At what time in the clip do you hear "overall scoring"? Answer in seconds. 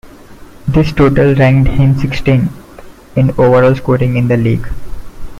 3.39-4.17